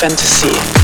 fantasy. 0.00 0.79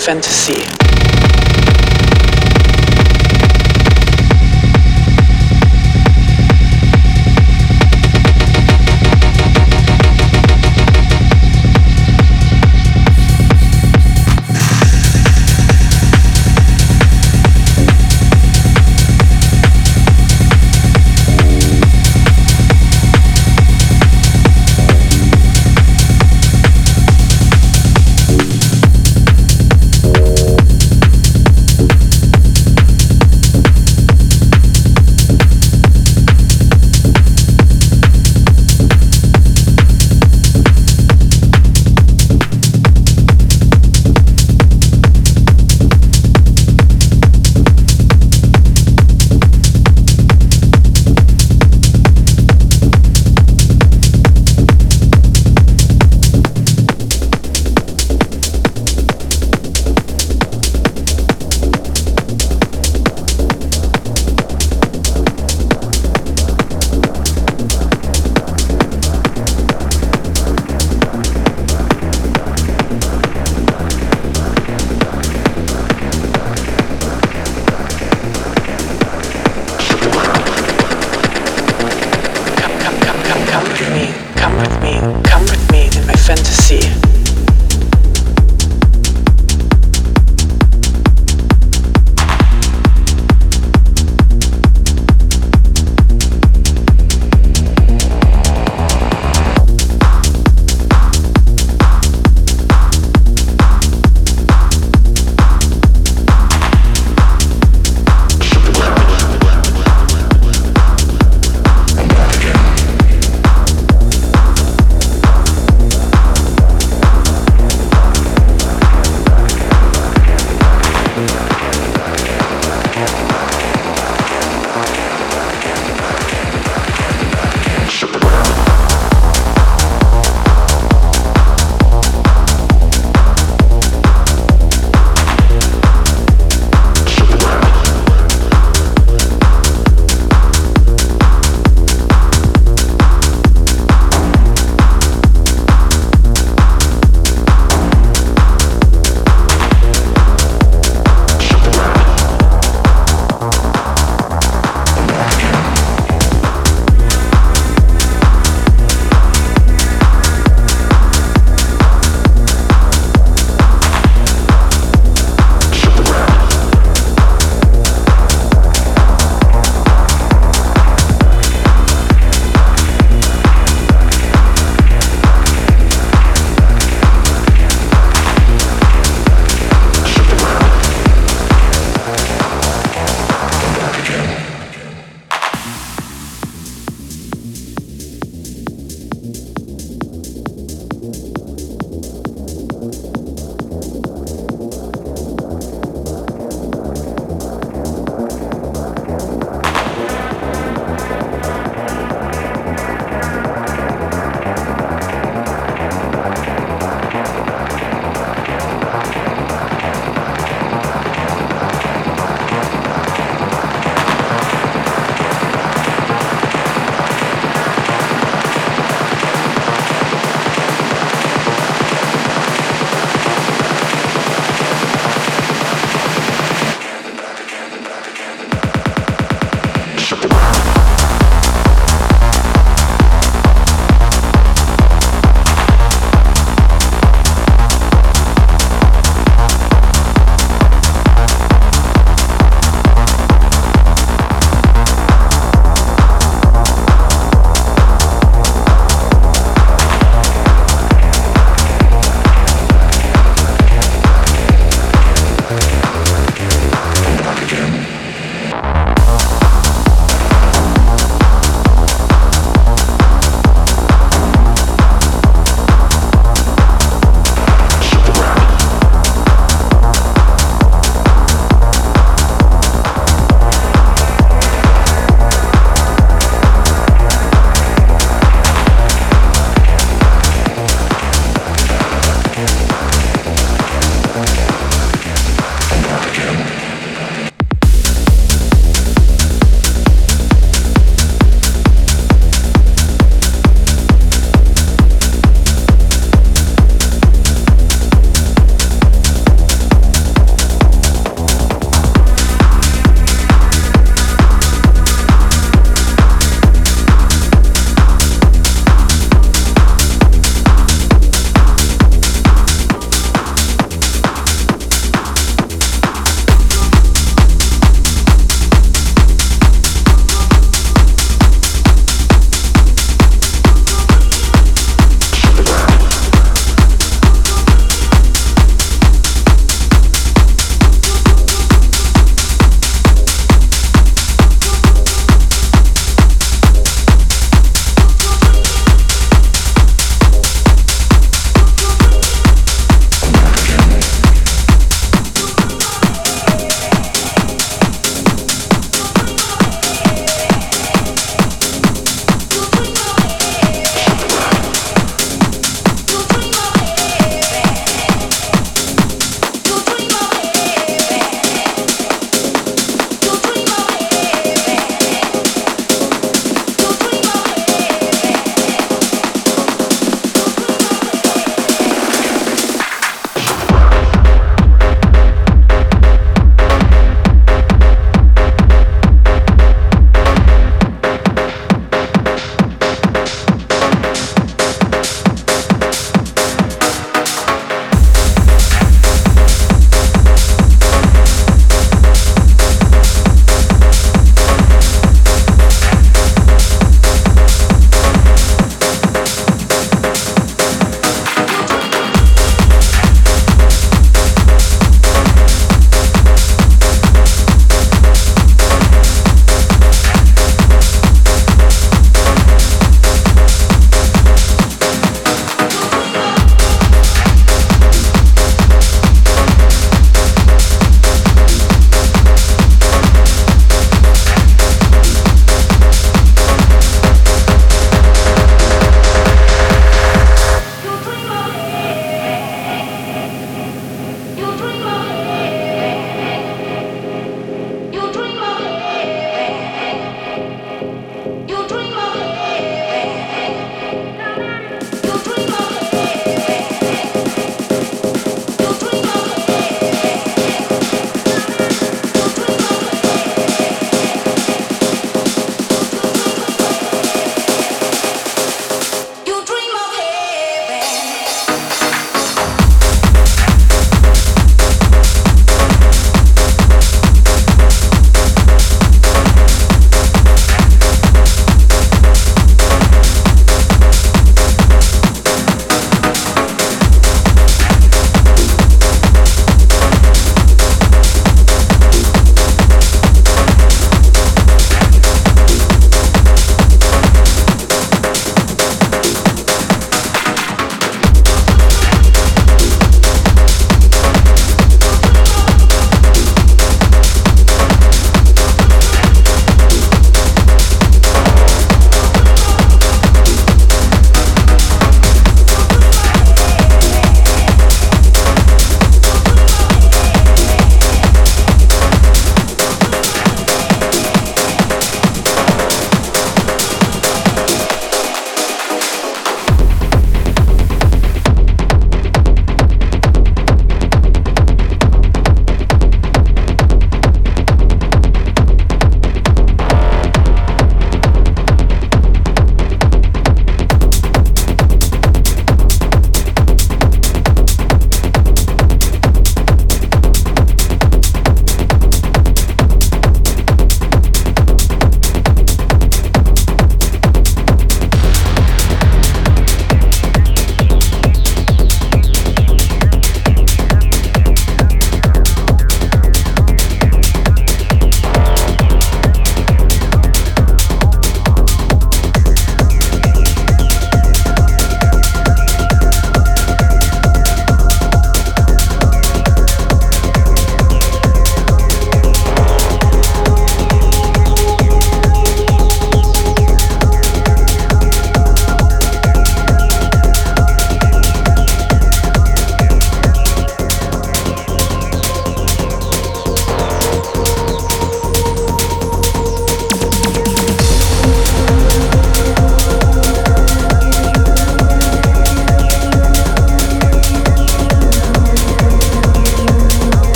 Fantasy. 0.00 0.79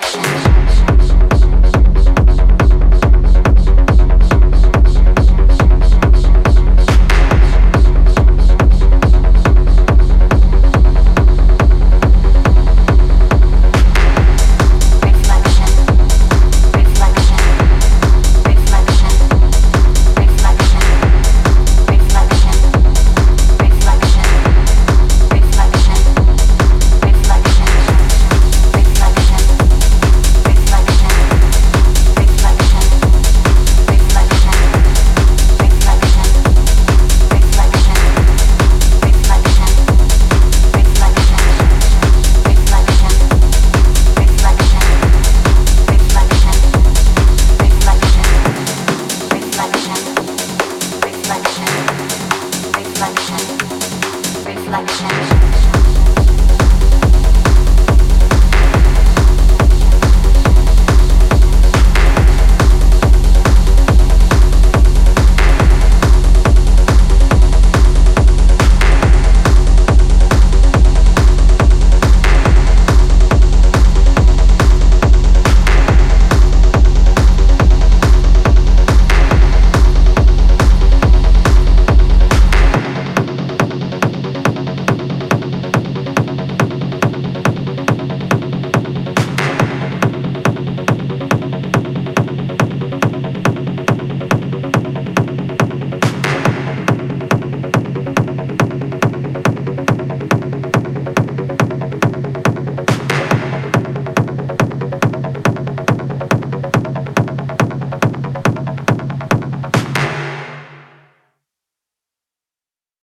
reflections. 0.00 0.71